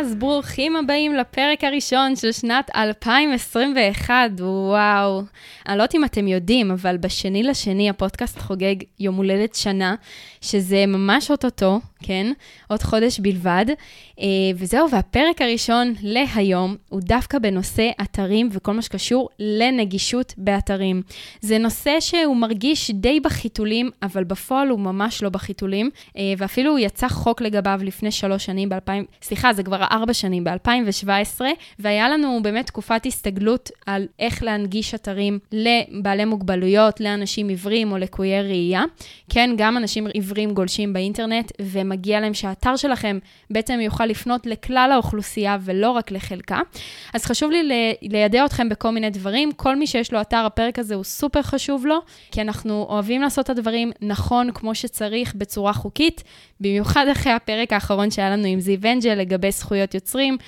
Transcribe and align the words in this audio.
אז 0.00 0.14
ברוכים 0.14 0.76
הבאים 0.76 1.14
לפרק 1.14 1.64
הראשון 1.64 2.16
של 2.16 2.32
שנת 2.32 2.70
2021, 2.76 4.14
וואו. 4.38 5.22
אני 5.68 5.78
לא 5.78 5.82
יודעת 5.82 5.94
אם 5.94 6.04
אתם 6.04 6.28
יודעים, 6.28 6.70
אבל 6.70 6.96
בשני 6.96 7.42
לשני 7.42 7.90
הפודקאסט 7.90 8.38
חוגג 8.38 8.76
יום 9.00 9.14
הולדת 9.14 9.54
שנה, 9.54 9.94
שזה 10.40 10.86
ממש 10.86 11.30
אוטוטו, 11.30 11.80
כן? 12.02 12.32
עוד 12.68 12.82
חודש 12.82 13.20
בלבד. 13.20 13.66
אה, 14.20 14.26
וזהו, 14.56 14.90
והפרק 14.90 15.42
הראשון 15.42 15.94
להיום 16.02 16.76
הוא 16.88 17.00
דווקא 17.04 17.38
בנושא 17.38 17.90
אתרים 18.02 18.48
וכל 18.52 18.72
מה 18.72 18.82
שקשור 18.82 19.28
לנגישות 19.38 20.34
באתרים. 20.38 21.02
זה 21.40 21.58
נושא 21.58 22.00
שהוא 22.00 22.36
מרגיש 22.36 22.90
די 22.90 23.20
בחיתולים, 23.20 23.90
אבל 24.02 24.24
בפועל 24.24 24.68
הוא 24.68 24.80
ממש 24.80 25.22
לא 25.22 25.28
בחיתולים, 25.28 25.90
אה, 26.16 26.22
ואפילו 26.38 26.70
הוא 26.70 26.78
יצא 26.78 27.08
חוק 27.08 27.40
לגביו 27.40 27.80
לפני 27.82 28.10
שלוש 28.10 28.44
שנים, 28.44 28.68
ב-2000, 28.68 29.04
סליחה, 29.22 29.52
זה 29.52 29.62
כבר 29.62 29.87
ארבע 29.90 30.14
שנים, 30.14 30.44
ב-2017, 30.44 31.40
והיה 31.78 32.08
לנו 32.08 32.40
באמת 32.42 32.66
תקופת 32.66 33.06
הסתגלות 33.06 33.70
על 33.86 34.06
איך 34.18 34.42
להנגיש 34.42 34.94
אתרים 34.94 35.38
לבעלי 35.52 36.24
מוגבלויות, 36.24 37.00
לאנשים 37.00 37.48
עיוורים 37.48 37.92
או 37.92 37.98
לקויי 37.98 38.42
ראייה. 38.42 38.82
כן, 39.28 39.50
גם 39.56 39.76
אנשים 39.76 40.06
עיוורים 40.06 40.54
גולשים 40.54 40.92
באינטרנט, 40.92 41.52
ומגיע 41.62 42.20
להם 42.20 42.34
שהאתר 42.34 42.76
שלכם 42.76 43.18
בעצם 43.50 43.80
יוכל 43.80 44.06
לפנות 44.06 44.46
לכלל 44.46 44.90
האוכלוסייה 44.92 45.56
ולא 45.60 45.90
רק 45.90 46.10
לחלקה. 46.10 46.60
אז 47.14 47.24
חשוב 47.24 47.50
לי 47.50 47.94
לידע 48.02 48.44
אתכם 48.44 48.68
בכל 48.68 48.90
מיני 48.90 49.10
דברים. 49.10 49.52
כל 49.52 49.76
מי 49.76 49.86
שיש 49.86 50.12
לו 50.12 50.20
אתר, 50.20 50.42
הפרק 50.46 50.78
הזה 50.78 50.94
הוא 50.94 51.04
סופר 51.04 51.42
חשוב 51.42 51.86
לו, 51.86 51.98
כי 52.30 52.40
אנחנו 52.40 52.86
אוהבים 52.88 53.22
לעשות 53.22 53.44
את 53.44 53.50
הדברים 53.50 53.92
נכון, 54.02 54.50
כמו 54.52 54.74
שצריך, 54.74 55.34
בצורה 55.34 55.72
חוקית, 55.72 56.24
במיוחד 56.60 57.06
אחרי 57.12 57.32
הפרק 57.32 57.72
האחרון 57.72 58.10
שהיה 58.10 58.30
לנו 58.30 58.46
עם 58.46 58.60
זיו 58.60 58.78
אנג'ל 58.84 59.14
לגבי 59.14 59.50
זכויות 59.50 59.77
יוצרים. 59.94 60.38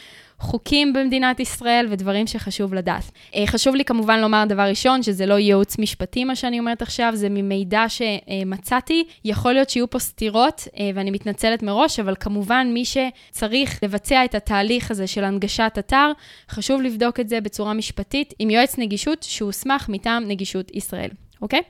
חוקים 0.40 0.92
במדינת 0.92 1.40
ישראל 1.40 1.86
ודברים 1.90 2.26
שחשוב 2.26 2.74
לדעת. 2.74 3.10
אה, 3.34 3.46
חשוב 3.46 3.74
לי 3.74 3.84
כמובן 3.84 4.20
לומר 4.20 4.44
דבר 4.48 4.62
ראשון, 4.62 5.02
שזה 5.02 5.26
לא 5.26 5.38
ייעוץ 5.38 5.78
משפטי 5.78 6.24
מה 6.24 6.36
שאני 6.36 6.58
אומרת 6.58 6.82
עכשיו, 6.82 7.12
זה 7.14 7.28
ממידע 7.28 7.84
שמצאתי. 7.88 9.04
יכול 9.24 9.52
להיות 9.52 9.70
שיהיו 9.70 9.90
פה 9.90 9.98
סתירות, 9.98 10.68
אה, 10.78 10.90
ואני 10.94 11.10
מתנצלת 11.10 11.62
מראש, 11.62 12.00
אבל 12.00 12.14
כמובן 12.20 12.70
מי 12.74 12.84
שצריך 12.84 13.82
לבצע 13.82 14.24
את 14.24 14.34
התהליך 14.34 14.90
הזה 14.90 15.06
של 15.06 15.24
הנגשת 15.24 15.72
אתר, 15.78 16.12
חשוב 16.50 16.82
לבדוק 16.82 17.20
את 17.20 17.28
זה 17.28 17.40
בצורה 17.40 17.74
משפטית 17.74 18.34
עם 18.38 18.50
יועץ 18.50 18.78
נגישות 18.78 19.22
שהוסמך 19.22 19.88
מטעם 19.88 20.28
נגישות 20.28 20.70
ישראל. 20.74 21.10
אוקיי? 21.42 21.60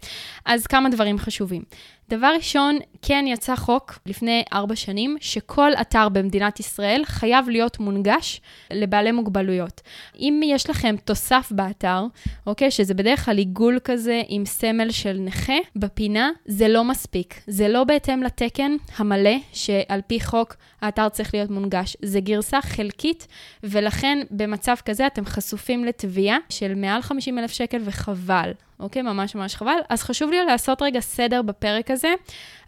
אז 0.44 0.66
כמה 0.66 0.88
דברים 0.88 1.18
חשובים. 1.18 1.62
דבר 2.10 2.32
ראשון, 2.36 2.78
כן 3.02 3.24
יצא 3.28 3.56
חוק 3.56 3.98
לפני 4.06 4.42
ארבע 4.52 4.76
שנים, 4.76 5.16
שכל 5.20 5.72
אתר 5.80 6.08
במדינת 6.08 6.60
ישראל 6.60 7.02
חייב 7.04 7.48
להיות 7.48 7.80
מונגש 7.80 8.40
לבעלי 8.70 9.12
מוגבלויות. 9.12 9.80
אם 10.18 10.40
יש 10.44 10.70
לכם 10.70 10.94
תוסף 11.04 11.48
באתר, 11.50 12.04
אוקיי, 12.46 12.70
שזה 12.70 12.94
בדרך 12.94 13.24
כלל 13.24 13.38
עיגול 13.38 13.78
כזה 13.84 14.22
עם 14.28 14.44
סמל 14.44 14.90
של 14.90 15.16
נכה 15.20 15.52
בפינה, 15.76 16.30
זה 16.46 16.68
לא 16.68 16.84
מספיק. 16.84 17.40
זה 17.46 17.68
לא 17.68 17.84
בהתאם 17.84 18.22
לתקן 18.22 18.76
המלא, 18.96 19.36
שעל 19.52 20.00
פי 20.06 20.20
חוק 20.20 20.56
האתר 20.80 21.08
צריך 21.08 21.34
להיות 21.34 21.50
מונגש. 21.50 21.96
זה 22.02 22.20
גרסה 22.20 22.60
חלקית, 22.60 23.26
ולכן 23.62 24.18
במצב 24.30 24.76
כזה 24.84 25.06
אתם 25.06 25.24
חשופים 25.24 25.84
לתביעה 25.84 26.38
של 26.48 26.74
מעל 26.74 27.02
50 27.02 27.38
אלף 27.38 27.50
שקל 27.50 27.80
וחבל. 27.84 28.52
אוקיי? 28.80 29.02
ממש 29.02 29.34
ממש 29.34 29.54
חבל. 29.54 29.78
אז 29.88 30.02
חשוב 30.02 30.30
לי 30.30 30.44
לעשות 30.44 30.82
רגע 30.82 31.00
סדר 31.00 31.42
בפרק 31.42 31.90
הזה. 31.90 32.14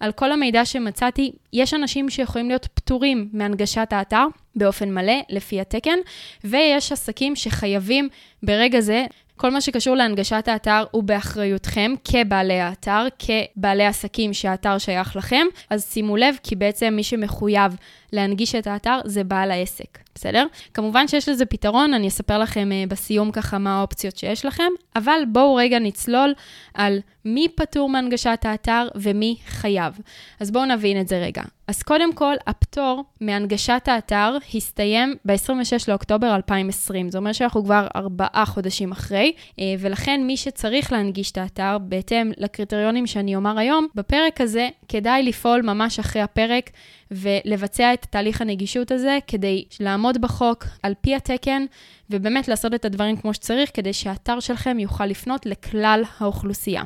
על 0.01 0.13
כל 0.13 0.33
המידע 0.33 0.65
שמצאתי, 0.65 1.33
יש 1.53 1.75
אנשים 1.75 2.11
שיכולים 2.11 2.49
להיות 2.49 2.69
פטורים 2.75 3.29
מהנגשת 3.33 3.89
האתר 3.91 4.27
באופן 4.57 4.95
מלא, 4.95 5.21
לפי 5.29 5.61
התקן, 5.61 5.99
ויש 6.45 6.93
עסקים 6.93 7.37
שחייבים 7.37 8.09
ברגע 8.43 8.81
זה 8.81 9.07
כל 9.37 9.51
מה 9.51 9.61
שקשור 9.61 9.95
להנגשת 9.95 10.49
האתר 10.49 10.85
הוא 10.91 11.03
באחריותכם 11.03 11.95
כבעלי 12.05 12.61
האתר, 12.61 13.07
כבעלי 13.19 13.87
עסקים 13.87 14.33
שהאתר 14.33 14.79
שייך 14.79 15.17
לכם, 15.17 15.47
אז 15.71 15.93
שימו 15.93 16.17
לב, 16.17 16.35
כי 16.43 16.57
בעצם 16.57 16.93
מי 16.97 17.03
שמחויב 17.03 17.77
להנגיש 18.13 18.55
את 18.55 18.67
האתר 18.67 18.99
זה 19.05 19.25
בעל 19.25 19.51
העסק, 19.51 19.99
בסדר? 20.15 20.47
כמובן 20.75 21.09
שיש 21.09 21.29
לזה 21.29 21.47
פתרון, 21.47 21.95
אני 21.95 22.09
אספר 22.09 22.39
לכם 22.39 22.71
uh, 22.73 22.91
בסיום 22.91 23.31
ככה 23.31 23.59
מה 23.59 23.79
האופציות 23.79 24.17
שיש 24.17 24.47
לכם, 24.47 24.73
אבל 24.97 25.21
בואו 25.29 25.55
רגע 25.55 25.79
נצלול 25.79 26.35
על 26.75 26.99
מי 27.25 27.49
פטור 27.55 27.89
מהנגשת 27.89 28.39
האתר 28.45 28.89
ומי 28.95 29.37
חייב. 29.47 29.99
אז 30.41 30.51
בואו 30.51 30.65
נבין 30.65 31.01
את 31.01 31.09
זה 31.09 31.19
רגע. 31.19 31.43
אז 31.67 31.83
קודם 31.83 32.13
כל, 32.13 32.35
הפטור 32.47 33.05
מהנגשת 33.21 33.83
האתר 33.87 34.37
הסתיים 34.55 35.15
ב-26 35.25 35.85
לאוקטובר 35.89 36.35
2020. 36.35 37.11
זה 37.11 37.19
אומר 37.19 37.33
שאנחנו 37.33 37.65
כבר 37.65 37.87
ארבעה 37.97 38.45
חודשים 38.47 38.93
אחרי, 38.93 39.33
אה, 39.59 39.65
ולכן 39.79 40.21
מי 40.27 40.37
שצריך 40.37 40.93
להנגיש 40.93 41.31
את 41.31 41.39
האתר, 41.39 41.79
בהתאם 41.81 42.33
לקריטריונים 42.39 43.07
שאני 43.07 43.37
אומר 43.37 43.59
היום, 43.59 43.87
בפרק 43.95 44.41
הזה 44.41 44.69
כדאי 44.89 45.23
לפעול 45.23 45.63
ממש 45.63 45.99
אחרי 45.99 46.23
הפרק 46.23 46.71
ולבצע 47.11 47.95
את 47.95 48.07
תהליך 48.11 48.41
הנגישות 48.41 48.91
הזה 48.91 49.19
כדי 49.27 49.65
לעמוד 49.81 50.02
בחוק 50.11 50.65
על 50.83 50.95
פי 51.01 51.15
התקן, 51.15 51.65
ובאמת 52.11 52.49
לעשות 52.49 52.75
את 52.75 52.85
הדברים 52.85 53.17
כמו 53.17 53.35
שצריך, 53.35 53.71
כדי 53.75 53.93
שהאתר 53.93 54.41
שלכם 54.41 54.79
יוכל 54.79 55.07
לפנות 55.07 55.47
לכלל 55.47 56.03
האוכלוסייה. 56.19 56.83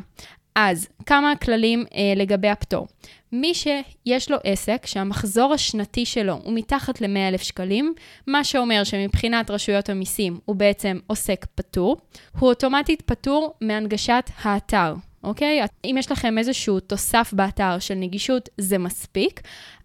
אז 0.56 0.88
כמה 1.06 1.32
כללים 1.42 1.84
אה, 1.94 2.12
לגבי 2.16 2.48
הפטור. 2.48 2.86
מי 3.32 3.52
שיש 3.54 4.30
לו 4.30 4.36
עסק 4.44 4.86
שהמחזור 4.86 5.54
השנתי 5.54 6.06
שלו 6.06 6.40
הוא 6.44 6.52
מתחת 6.54 7.00
ל-100,000 7.00 7.44
שקלים, 7.44 7.94
מה 8.26 8.44
שאומר 8.44 8.84
שמבחינת 8.84 9.50
רשויות 9.50 9.88
המיסים 9.88 10.38
הוא 10.44 10.56
בעצם 10.56 10.98
עוסק 11.06 11.46
פטור, 11.54 11.96
הוא 12.38 12.48
אוטומטית 12.48 13.02
פטור 13.02 13.54
מהנגשת 13.60 14.30
האתר. 14.42 14.94
אוקיי? 15.26 15.60
אם 15.84 15.96
יש 15.98 16.12
לכם 16.12 16.38
איזשהו 16.38 16.80
תוסף 16.80 17.32
באתר 17.32 17.78
של 17.78 17.94
נגישות, 17.94 18.48
זה 18.58 18.78
מספיק, 18.78 19.40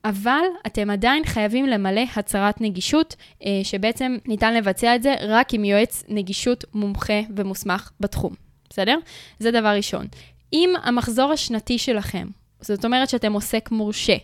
אבל 0.05 0.41
אתם 0.67 0.89
עדיין 0.89 1.25
חייבים 1.25 1.65
למלא 1.65 2.01
הצהרת 2.15 2.61
נגישות, 2.61 3.15
אה, 3.45 3.59
שבעצם 3.63 4.17
ניתן 4.25 4.53
לבצע 4.53 4.95
את 4.95 5.03
זה 5.03 5.15
רק 5.19 5.53
עם 5.53 5.63
יועץ 5.63 6.03
נגישות 6.07 6.65
מומחה 6.73 7.19
ומוסמך 7.35 7.91
בתחום, 7.99 8.33
בסדר? 8.69 8.97
זה 9.39 9.51
דבר 9.51 9.75
ראשון. 9.75 10.07
אם 10.53 10.73
המחזור 10.83 11.31
השנתי 11.31 11.77
שלכם, 11.77 12.27
זאת 12.61 12.85
אומרת 12.85 13.09
שאתם 13.09 13.33
עוסק 13.33 13.71
מורשה, 13.71 14.15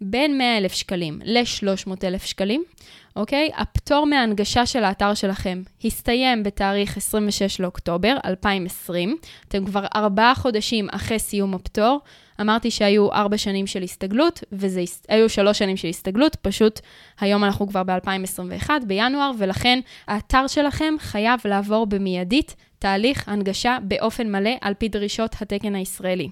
בין 0.00 0.38
100,000 0.38 0.72
שקלים 0.72 1.20
ל-300,000 1.24 2.26
שקלים, 2.26 2.64
אוקיי? 3.16 3.50
הפטור 3.56 4.06
מההנגשה 4.06 4.66
של 4.66 4.84
האתר 4.84 5.14
שלכם 5.14 5.62
הסתיים 5.84 6.42
בתאריך 6.42 6.96
26 6.96 7.60
לאוקטובר 7.60 8.16
2020. 8.24 9.16
אתם 9.48 9.64
כבר 9.64 9.84
ארבעה 9.94 10.34
חודשים 10.34 10.88
אחרי 10.90 11.18
סיום 11.18 11.54
הפטור. 11.54 12.00
אמרתי 12.40 12.70
שהיו 12.70 13.12
ארבע 13.12 13.38
שנים 13.38 13.66
של 13.66 13.82
הסתגלות, 13.82 14.44
והיו 14.52 15.28
שלוש 15.28 15.58
שנים 15.58 15.76
של 15.76 15.88
הסתגלות, 15.88 16.36
פשוט 16.36 16.80
היום 17.20 17.44
אנחנו 17.44 17.68
כבר 17.68 17.82
ב-2021, 17.82 18.70
בינואר, 18.86 19.30
ולכן 19.38 19.80
האתר 20.08 20.46
שלכם 20.46 20.94
חייב 20.98 21.40
לעבור 21.44 21.86
במיידית 21.86 22.54
תהליך 22.78 23.28
הנגשה 23.28 23.78
באופן 23.82 24.32
מלא 24.32 24.50
על 24.60 24.74
פי 24.74 24.88
דרישות 24.88 25.36
התקן 25.40 25.74
הישראלי. 25.74 26.28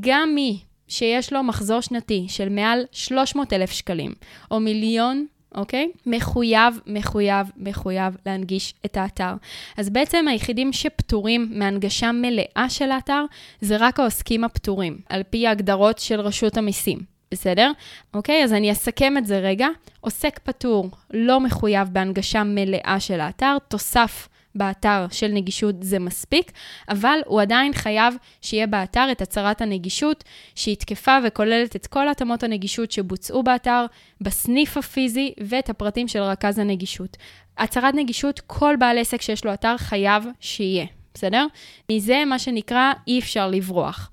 גם 0.00 0.32
מי 0.34 0.58
שיש 0.88 1.32
לו 1.32 1.42
מחזור 1.42 1.80
שנתי 1.80 2.26
של 2.28 2.48
מעל 2.48 2.84
300 2.92 3.52
אלף 3.52 3.70
שקלים, 3.70 4.14
או 4.50 4.60
מיליון 4.60 5.26
אוקיי? 5.54 5.90
מחויב, 6.06 6.80
מחויב, 6.86 7.50
מחויב 7.56 8.16
להנגיש 8.26 8.74
את 8.84 8.96
האתר. 8.96 9.34
אז 9.76 9.90
בעצם 9.90 10.28
היחידים 10.28 10.72
שפטורים 10.72 11.48
מהנגשה 11.50 12.12
מלאה 12.12 12.66
של 12.68 12.90
האתר, 12.90 13.24
זה 13.60 13.76
רק 13.80 14.00
העוסקים 14.00 14.44
הפטורים, 14.44 14.98
על 15.08 15.22
פי 15.30 15.46
ההגדרות 15.46 15.98
של 15.98 16.20
רשות 16.20 16.56
המיסים. 16.56 16.98
בסדר? 17.32 17.72
אוקיי, 18.14 18.44
אז 18.44 18.52
אני 18.52 18.72
אסכם 18.72 19.18
את 19.18 19.26
זה 19.26 19.38
רגע. 19.38 19.68
עוסק 20.00 20.38
פטור 20.38 20.90
לא 21.10 21.40
מחויב 21.40 21.88
בהנגשה 21.92 22.42
מלאה 22.44 22.96
של 23.00 23.20
האתר, 23.20 23.56
תוסף 23.68 24.28
באתר 24.54 25.06
של 25.10 25.28
נגישות 25.28 25.74
זה 25.80 25.98
מספיק, 25.98 26.52
אבל 26.88 27.18
הוא 27.26 27.40
עדיין 27.40 27.72
חייב 27.72 28.14
שיהיה 28.42 28.66
באתר 28.66 29.08
את 29.12 29.22
הצהרת 29.22 29.60
הנגישות, 29.60 30.24
שהיא 30.54 30.76
תקפה 30.76 31.18
וכוללת 31.24 31.76
את 31.76 31.86
כל 31.86 32.08
התאמות 32.08 32.42
הנגישות 32.42 32.90
שבוצעו 32.90 33.42
באתר, 33.42 33.86
בסניף 34.20 34.76
הפיזי 34.76 35.32
ואת 35.44 35.70
הפרטים 35.70 36.08
של 36.08 36.22
רכז 36.22 36.58
הנגישות. 36.58 37.16
הצהרת 37.58 37.94
נגישות, 37.94 38.40
כל 38.46 38.74
בעל 38.78 38.98
עסק 38.98 39.22
שיש 39.22 39.44
לו 39.44 39.54
אתר 39.54 39.76
חייב 39.76 40.26
שיהיה, 40.40 40.86
בסדר? 41.14 41.46
מזה 41.92 42.24
מה 42.26 42.38
שנקרא 42.38 42.92
אי 43.06 43.18
אפשר 43.18 43.48
לברוח. 43.50 44.10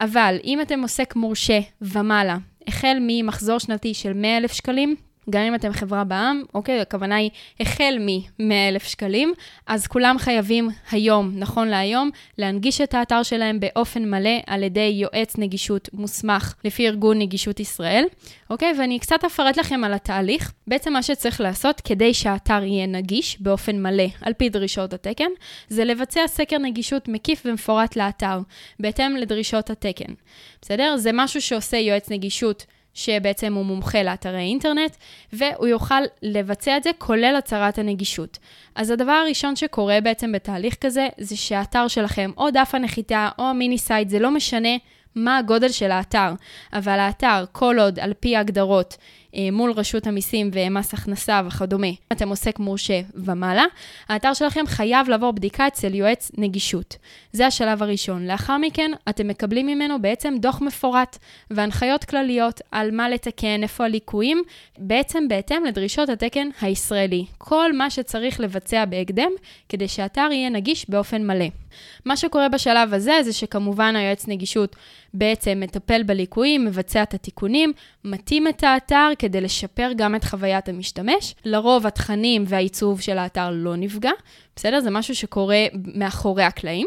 אבל 0.00 0.36
אם 0.44 0.60
אתם 0.60 0.82
עוסק 0.82 1.16
מורשה 1.16 1.60
ומעלה, 1.80 2.36
החל 2.66 2.96
ממחזור 3.00 3.58
שנתי 3.58 3.94
של 3.94 4.12
100,000 4.12 4.52
שקלים, 4.52 4.96
גם 5.30 5.42
אם 5.42 5.54
אתם 5.54 5.72
חברה 5.72 6.04
בע"מ, 6.04 6.42
אוקיי, 6.54 6.80
הכוונה 6.80 7.16
היא 7.16 7.30
החל 7.60 7.98
מ-100,000 8.00 8.88
שקלים, 8.88 9.32
אז 9.66 9.86
כולם 9.86 10.16
חייבים 10.18 10.68
היום, 10.90 11.32
נכון 11.34 11.68
להיום, 11.68 12.10
להנגיש 12.38 12.80
את 12.80 12.94
האתר 12.94 13.22
שלהם 13.22 13.60
באופן 13.60 14.10
מלא 14.10 14.30
על 14.46 14.62
ידי 14.62 14.92
יועץ 14.94 15.38
נגישות 15.38 15.88
מוסמך 15.92 16.54
לפי 16.64 16.88
ארגון 16.88 17.18
נגישות 17.18 17.60
ישראל, 17.60 18.04
אוקיי? 18.50 18.72
ואני 18.78 18.98
קצת 18.98 19.24
אפרט 19.24 19.56
לכם 19.56 19.84
על 19.84 19.92
התהליך. 19.92 20.52
בעצם 20.66 20.92
מה 20.92 21.02
שצריך 21.02 21.40
לעשות 21.40 21.80
כדי 21.80 22.14
שהאתר 22.14 22.62
יהיה 22.64 22.86
נגיש 22.86 23.40
באופן 23.40 23.82
מלא 23.82 24.06
על 24.22 24.32
פי 24.32 24.48
דרישות 24.48 24.92
התקן, 24.92 25.30
זה 25.68 25.84
לבצע 25.84 26.26
סקר 26.26 26.58
נגישות 26.58 27.08
מקיף 27.08 27.42
ומפורט 27.44 27.96
לאתר, 27.96 28.38
בהתאם 28.80 29.16
לדרישות 29.16 29.70
התקן. 29.70 30.12
בסדר? 30.62 30.96
זה 30.96 31.10
משהו 31.14 31.42
שעושה 31.42 31.76
יועץ 31.76 32.10
נגישות. 32.10 32.66
שבעצם 32.94 33.54
הוא 33.54 33.64
מומחה 33.64 34.02
לאתרי 34.02 34.40
אינטרנט, 34.40 34.96
והוא 35.32 35.66
יוכל 35.66 36.02
לבצע 36.22 36.76
את 36.76 36.82
זה 36.82 36.90
כולל 36.98 37.34
הצהרת 37.38 37.78
הנגישות. 37.78 38.38
אז 38.74 38.90
הדבר 38.90 39.12
הראשון 39.12 39.56
שקורה 39.56 40.00
בעצם 40.00 40.32
בתהליך 40.32 40.74
כזה, 40.80 41.08
זה 41.18 41.36
שהאתר 41.36 41.88
שלכם, 41.88 42.30
או 42.36 42.50
דף 42.50 42.70
הנחיתה, 42.74 43.28
או 43.38 43.44
ה 43.44 43.51
mini 43.51 43.78
site, 43.78 44.08
זה 44.08 44.18
לא 44.18 44.30
משנה 44.30 44.76
מה 45.14 45.38
הגודל 45.38 45.68
של 45.68 45.90
האתר, 45.90 46.32
אבל 46.72 46.98
האתר, 46.98 47.44
כל 47.52 47.76
עוד 47.80 48.00
על 48.00 48.12
פי 48.20 48.36
ההגדרות, 48.36 48.96
מול 49.52 49.70
רשות 49.70 50.06
המיסים 50.06 50.50
ומס 50.52 50.94
הכנסה 50.94 51.42
וכדומה, 51.46 51.86
אתם 52.12 52.28
עוסק 52.28 52.58
מורשה 52.58 53.00
ומעלה, 53.14 53.64
האתר 54.08 54.34
שלכם 54.34 54.66
חייב 54.66 55.08
לעבור 55.08 55.32
בדיקה 55.32 55.66
אצל 55.66 55.94
יועץ 55.94 56.30
נגישות. 56.38 56.96
זה 57.32 57.46
השלב 57.46 57.82
הראשון. 57.82 58.26
לאחר 58.26 58.58
מכן, 58.58 58.90
אתם 59.08 59.28
מקבלים 59.28 59.66
ממנו 59.66 60.02
בעצם 60.02 60.34
דוח 60.38 60.60
מפורט 60.60 61.18
והנחיות 61.50 62.04
כלליות 62.04 62.60
על 62.70 62.90
מה 62.90 63.08
לתקן, 63.08 63.62
איפה 63.62 63.84
הליקויים, 63.84 64.42
בעצם 64.78 65.28
בהתאם 65.28 65.64
לדרישות 65.64 66.08
התקן 66.08 66.48
הישראלי. 66.60 67.24
כל 67.38 67.72
מה 67.72 67.90
שצריך 67.90 68.40
לבצע 68.40 68.84
בהקדם 68.84 69.30
כדי 69.68 69.88
שהאתר 69.88 70.28
יהיה 70.32 70.48
נגיש 70.48 70.90
באופן 70.90 71.26
מלא. 71.26 71.46
מה 72.04 72.16
שקורה 72.16 72.48
בשלב 72.48 72.94
הזה 72.94 73.22
זה 73.22 73.32
שכמובן 73.32 73.96
היועץ 73.96 74.28
נגישות 74.28 74.76
בעצם 75.14 75.60
מטפל 75.60 76.02
בליקויים, 76.02 76.64
מבצע 76.64 77.02
את 77.02 77.14
התיקונים, 77.14 77.72
מתאים 78.04 78.48
את 78.48 78.62
האתר 78.62 79.08
כדי 79.18 79.40
לשפר 79.40 79.90
גם 79.96 80.14
את 80.14 80.24
חוויית 80.24 80.68
המשתמש. 80.68 81.34
לרוב 81.44 81.86
התכנים 81.86 82.44
והעיצוב 82.46 83.00
של 83.00 83.18
האתר 83.18 83.50
לא 83.52 83.76
נפגע, 83.76 84.10
בסדר? 84.56 84.80
זה 84.80 84.90
משהו 84.90 85.14
שקורה 85.14 85.66
מאחורי 85.94 86.44
הקלעים. 86.44 86.86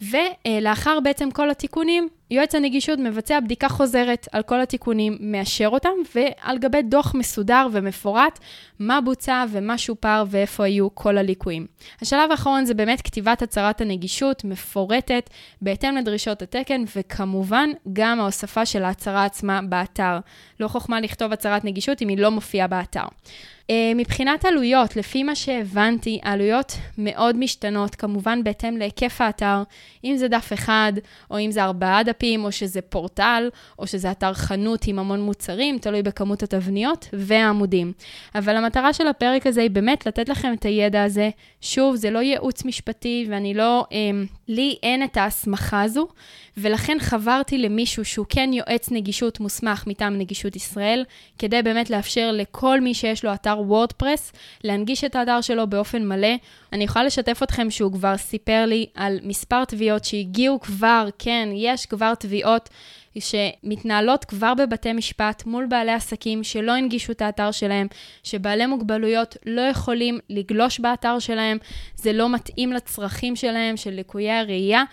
ולאחר 0.00 1.00
בעצם 1.00 1.30
כל 1.30 1.50
התיקונים, 1.50 2.08
יועץ 2.30 2.54
הנגישות 2.54 2.98
מבצע 2.98 3.40
בדיקה 3.40 3.68
חוזרת 3.68 4.28
על 4.32 4.42
כל 4.42 4.60
התיקונים, 4.60 5.18
מאשר 5.20 5.68
אותם, 5.68 5.90
ועל 6.14 6.58
גבי 6.58 6.82
דוח 6.82 7.14
מסודר 7.14 7.66
ומפורט, 7.72 8.38
מה 8.78 9.00
בוצע 9.00 9.44
ומה 9.50 9.78
שופר 9.78 10.24
ואיפה 10.30 10.64
היו 10.64 10.94
כל 10.94 11.18
הליקויים. 11.18 11.66
השלב 12.02 12.30
האחרון 12.30 12.64
זה 12.64 12.74
באמת 12.74 13.00
כתיבת 13.00 13.42
הצהרת 13.42 13.80
הנגישות, 13.80 14.44
מפורטת, 14.44 15.30
בהתאם 15.62 15.96
לדרישות 15.96 16.42
התקן, 16.42 16.84
וכמובן 16.96 17.70
גם 17.92 18.20
ההוספה 18.20 18.66
של 18.66 18.84
ההצהרה 18.84 19.24
עצמה 19.24 19.60
באתר. 19.62 20.18
לא 20.60 20.68
חוכמה 20.68 21.00
לכתוב 21.00 21.32
הצהרת 21.32 21.64
נגישות 21.64 22.02
אם 22.02 22.08
היא 22.08 22.18
לא 22.18 22.30
מופיעה 22.30 22.66
באתר. 22.66 23.06
Uh, 23.66 23.68
מבחינת 23.96 24.44
עלויות, 24.44 24.96
לפי 24.96 25.22
מה 25.22 25.34
שהבנתי, 25.34 26.20
העלויות 26.22 26.72
מאוד 26.98 27.36
משתנות, 27.36 27.94
כמובן 27.94 28.44
בהתאם 28.44 28.76
להיקף 28.76 29.20
האתר, 29.20 29.62
אם 30.04 30.16
זה 30.16 30.28
דף 30.28 30.52
אחד, 30.52 30.92
או 31.30 31.38
אם 31.38 31.50
זה 31.50 31.64
ארבעה 31.64 32.02
דפים, 32.02 32.15
או 32.44 32.52
שזה 32.52 32.80
פורטל, 32.80 33.48
או 33.78 33.86
שזה 33.86 34.10
אתר 34.10 34.34
חנות 34.34 34.86
עם 34.86 34.98
המון 34.98 35.20
מוצרים, 35.20 35.78
תלוי 35.78 36.02
בכמות 36.02 36.42
התבניות 36.42 37.08
והעמודים. 37.12 37.92
אבל 38.34 38.56
המטרה 38.56 38.92
של 38.92 39.06
הפרק 39.06 39.46
הזה 39.46 39.60
היא 39.60 39.70
באמת 39.70 40.06
לתת 40.06 40.28
לכם 40.28 40.52
את 40.52 40.64
הידע 40.64 41.02
הזה. 41.02 41.30
שוב, 41.60 41.96
זה 41.96 42.10
לא 42.10 42.18
ייעוץ 42.18 42.64
משפטי, 42.64 43.26
ואני 43.30 43.54
לא, 43.54 43.86
um, 43.90 43.94
לי 44.48 44.76
אין 44.82 45.04
את 45.04 45.16
ההסמכה 45.16 45.82
הזו. 45.82 46.08
ולכן 46.56 46.96
חברתי 47.00 47.58
למישהו 47.58 48.04
שהוא 48.04 48.26
כן 48.28 48.50
יועץ 48.52 48.90
נגישות 48.90 49.40
מוסמך 49.40 49.84
מטעם 49.86 50.18
נגישות 50.18 50.56
ישראל, 50.56 51.04
כדי 51.38 51.62
באמת 51.62 51.90
לאפשר 51.90 52.30
לכל 52.32 52.80
מי 52.80 52.94
שיש 52.94 53.24
לו 53.24 53.34
אתר 53.34 53.58
וורדפרס, 53.60 54.32
להנגיש 54.64 55.04
את 55.04 55.16
האתר 55.16 55.40
שלו 55.40 55.66
באופן 55.66 56.08
מלא. 56.08 56.34
אני 56.72 56.84
יכולה 56.84 57.04
לשתף 57.04 57.42
אתכם 57.42 57.70
שהוא 57.70 57.92
כבר 57.92 58.16
סיפר 58.16 58.64
לי 58.66 58.86
על 58.94 59.18
מספר 59.22 59.64
תביעות 59.64 60.04
שהגיעו 60.04 60.60
כבר, 60.60 61.08
כן, 61.18 61.48
יש 61.52 61.86
כבר 61.86 62.05
תביעות. 62.14 62.68
שמתנהלות 63.20 64.24
כבר 64.24 64.54
בבתי 64.54 64.92
משפט 64.92 65.46
מול 65.46 65.66
בעלי 65.66 65.92
עסקים 65.92 66.44
שלא 66.44 66.72
הנגישו 66.72 67.12
את 67.12 67.22
האתר 67.22 67.50
שלהם, 67.50 67.86
שבעלי 68.22 68.66
מוגבלויות 68.66 69.36
לא 69.46 69.60
יכולים 69.60 70.18
לגלוש 70.30 70.80
באתר 70.80 71.18
שלהם, 71.18 71.58
זה 71.94 72.12
לא 72.12 72.28
מתאים 72.28 72.72
לצרכים 72.72 73.36
שלהם, 73.36 73.76
של 73.76 73.90
ליקויי 73.90 74.32
הראייה. 74.32 74.84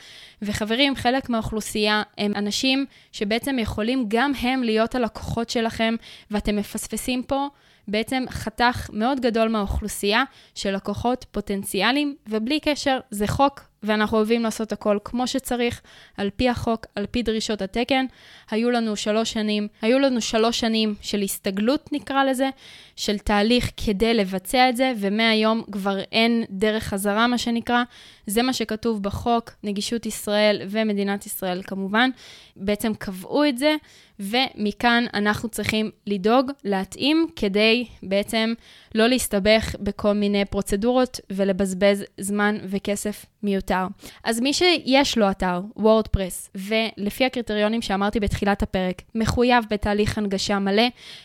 וחברים, 0.42 0.96
חלק 0.96 1.30
מהאוכלוסייה 1.30 2.04
הם 2.18 2.32
אנשים 2.36 2.86
שבעצם 3.12 3.60
יכולים 3.60 4.06
גם 4.08 4.32
הם 4.42 4.64
להיות 4.64 4.96
הלקוחות 4.96 5.50
שלכם, 5.50 5.96
ואתם 6.32 6.56
מפספסים 6.56 7.24
פה 7.24 7.48
בעצם 7.88 8.24
חתך 8.30 8.90
מאוד 8.94 9.20
גדול 9.20 9.48
מהאוכלוסייה 9.48 10.24
של 10.56 10.76
לקוחות 10.76 11.26
פוטנציאליים, 11.32 12.16
ובלי 12.28 12.60
קשר, 12.60 13.00
זה 13.12 13.28
חוק 13.28 13.73
ואנחנו 13.84 14.18
אוהבים 14.18 14.44
לעשות 14.44 14.72
הכל 14.72 14.98
כמו 15.04 15.28
שצריך, 15.28 15.82
על 16.18 16.30
פי 16.36 16.50
החוק, 16.50 16.86
על 16.96 17.06
פי 17.06 17.24
דרישות 17.24 17.62
התקן. 17.62 18.06
היו 18.52 18.72
לנו 18.72 18.96
שלוש 18.96 19.32
שנים, 19.32 19.68
היו 19.82 20.00
לנו 20.00 20.22
שלוש 20.22 20.60
שנים 20.60 20.96
של 21.02 21.22
הסתגלות 21.22 21.90
נקרא 21.92 22.24
לזה, 22.24 22.50
של 22.96 23.18
תהליך 23.18 23.72
כדי 23.86 24.14
לבצע 24.14 24.70
את 24.70 24.78
זה, 24.78 24.94
ומהיום 24.98 25.64
כבר 25.72 26.00
אין 26.00 26.44
דרך 26.50 26.84
חזרה 26.84 27.28
מה 27.28 27.38
שנקרא. 27.38 27.84
זה 28.28 28.42
מה 28.42 28.54
שכתוב 28.54 29.04
בחוק, 29.04 29.52
נגישות 29.64 30.06
ישראל 30.06 30.62
ומדינת 30.70 31.26
ישראל 31.26 31.62
כמובן, 31.64 32.10
בעצם 32.56 32.94
קבעו 32.94 33.46
את 33.46 33.58
זה, 33.58 33.76
ומכאן 34.20 35.06
אנחנו 35.14 35.50
צריכים 35.50 35.92
לדאוג, 36.08 36.52
להתאים, 36.64 37.28
כדי 37.36 37.86
בעצם 38.04 38.54
לא 38.96 39.08
להסתבך 39.08 39.76
בכל 39.80 40.14
מיני 40.14 40.46
פרוצדורות 40.46 41.20
ולבזבז 41.30 42.04
זמן 42.18 42.58
וכסף 42.64 43.26
מיותר. 43.44 43.86
אז 44.24 44.40
מי 44.40 44.54
שיש 44.54 45.18
לו 45.18 45.32
אתר, 45.32 45.62
וורדפרס, 45.76 46.50
ולפי 46.56 47.26
הקריטריונים 47.26 47.82
שאמרתי 47.82 48.20
בתחילת 48.20 48.64
הפרק, 48.64 49.02
מחויב 49.16 49.66
בתהליך 49.70 50.18
הנגשה 50.18 50.60
מלא, 50.60 50.84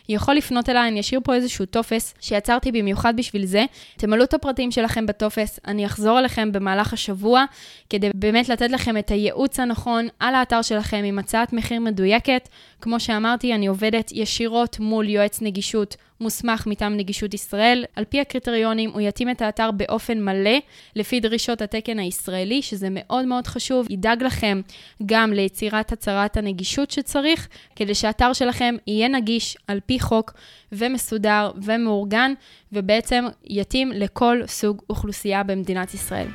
יכול 0.09 0.35
לפנות 0.35 0.69
אליי, 0.69 0.89
אני 0.89 1.01
אשאיר 1.01 1.21
פה 1.25 1.35
איזשהו 1.35 1.67
טופס 1.67 2.15
שיצרתי 2.21 2.73
במיוחד 2.73 3.17
בשביל 3.17 3.47
זה. 3.47 3.65
תמלאו 3.97 4.25
את 4.25 4.35
הפרטים 4.35 4.71
שלכם 4.71 5.07
בטופס, 5.07 5.61
אני 5.67 5.87
אחזור 5.87 6.19
אליכם 6.19 6.53
במהלך 6.53 6.93
השבוע, 6.93 7.45
כדי 7.91 8.11
באמת 8.15 8.49
לתת 8.49 8.71
לכם 8.71 8.97
את 8.97 9.11
הייעוץ 9.11 9.61
הנכון 9.61 10.09
על 10.21 10.35
האתר 10.35 10.63
שלכם 10.63 11.03
עם 11.05 11.19
הצעת 11.19 11.53
מחיר 11.53 11.81
מדויקת. 11.81 12.49
כמו 12.81 13.01
שאמרתי, 13.01 13.55
אני 13.55 13.67
עובדת 13.67 14.13
ישירות 14.13 14.81
מול 14.81 15.09
יועץ 15.09 15.43
נגישות 15.43 15.97
מוסמך 16.21 16.67
מטעם 16.67 16.97
נגישות 16.97 17.35
ישראל. 17.35 17.85
על 17.97 18.05
פי 18.05 18.21
הקריטריונים, 18.21 18.91
הוא 18.91 19.01
יתאים 19.01 19.31
את 19.31 19.43
האתר 19.43 19.71
באופן 19.71 20.25
מלא, 20.25 20.59
לפי 20.97 21.21
דרישות 21.21 21.63
התקן 21.63 21.99
הישראלי, 21.99 22.63
שזה 22.63 22.89
מאוד 22.91 23.25
מאוד 23.25 23.47
חשוב. 23.47 23.87
ידאג 23.91 24.23
לכם 24.23 24.61
גם 25.07 25.33
ליצירת 25.33 25.93
הצהרת 25.93 26.37
הנגישות 26.37 26.91
שצריך, 26.91 27.49
כדי 27.77 27.95
שהאתר 27.95 28.33
שלכם 28.33 28.75
יהיה 28.87 29.09
נגיש 29.09 29.57
על 29.67 29.81
פי 29.87 30.01
חוק 30.01 30.33
ומסודר 30.73 31.51
ומאורגן, 31.63 32.33
ובעצם 32.73 33.25
יתאים 33.45 33.93
לכל 33.93 34.41
סוג 34.47 34.83
אוכלוסייה 34.91 35.43
במדינת 35.43 35.95
ישראל. 35.95 36.27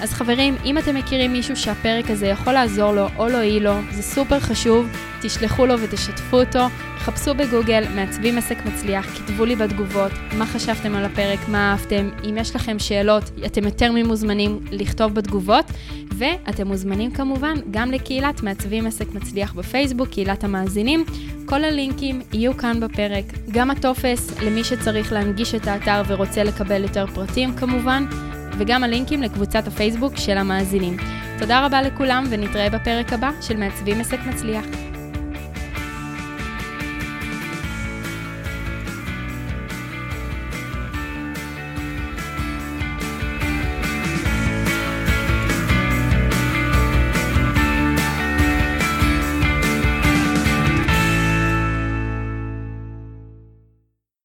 אז 0.00 0.12
חברים, 0.12 0.56
אם 0.64 0.78
אתם 0.78 0.96
מכירים 0.96 1.32
מישהו 1.32 1.56
שהפרק 1.56 2.10
הזה 2.10 2.26
יכול 2.26 2.52
לעזור 2.52 2.92
לו 2.92 3.06
או 3.18 3.28
להועיל 3.28 3.62
לו, 3.62 3.74
זה 3.90 4.02
סופר 4.02 4.40
חשוב, 4.40 4.86
תשלחו 5.22 5.66
לו 5.66 5.74
ותשתפו 5.80 6.40
אותו. 6.40 6.66
חפשו 6.98 7.34
בגוגל, 7.34 7.84
מעצבים 7.94 8.38
עסק 8.38 8.56
מצליח, 8.66 9.06
כתבו 9.06 9.44
לי 9.44 9.56
בתגובות 9.56 10.12
מה 10.38 10.46
חשבתם 10.46 10.94
על 10.94 11.04
הפרק, 11.04 11.38
מה 11.48 11.70
אהבתם. 11.70 12.08
אם 12.28 12.36
יש 12.38 12.56
לכם 12.56 12.78
שאלות, 12.78 13.30
אתם 13.46 13.64
יותר 13.64 13.92
ממוזמנים 13.92 14.60
לכתוב 14.70 15.14
בתגובות, 15.14 15.64
ואתם 16.18 16.66
מוזמנים 16.66 17.10
כמובן 17.10 17.54
גם 17.70 17.90
לקהילת 17.90 18.42
מעצבים 18.42 18.86
עסק 18.86 19.14
מצליח 19.14 19.52
בפייסבוק, 19.52 20.08
קהילת 20.08 20.44
המאזינים. 20.44 21.04
כל 21.46 21.64
הלינקים 21.64 22.22
יהיו 22.32 22.56
כאן 22.56 22.80
בפרק. 22.80 23.24
גם 23.50 23.70
הטופס 23.70 24.40
למי 24.40 24.64
שצריך 24.64 25.12
להנגיש 25.12 25.54
את 25.54 25.66
האתר 25.66 26.02
ורוצה 26.06 26.44
לקבל 26.44 26.82
יותר 26.82 27.06
פרטים 27.06 27.54
כמובן. 27.54 28.06
וגם 28.58 28.84
הלינקים 28.84 29.22
לקבוצת 29.22 29.66
הפייסבוק 29.66 30.16
של 30.16 30.38
המאזינים. 30.38 30.96
תודה 31.38 31.66
רבה 31.66 31.82
לכולם 31.82 32.24
ונתראה 32.30 32.70
בפרק 32.70 33.12
הבא 33.12 33.30
של 33.40 33.56
מעצבים 33.56 34.00
עסק 34.00 34.18
מצליח. 34.28 34.89